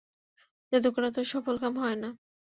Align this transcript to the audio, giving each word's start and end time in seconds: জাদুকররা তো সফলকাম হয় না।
জাদুকররা 0.71 1.09
তো 1.11 1.21
সফলকাম 1.25 1.73
হয় 1.77 1.97
না। 1.97 2.09